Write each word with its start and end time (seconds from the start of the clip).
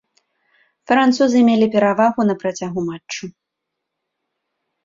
Французы 0.91 1.39
мелі 1.49 1.67
перавагу 1.75 2.21
на 2.31 2.35
працягу 2.45 2.79
матчу. 2.89 3.25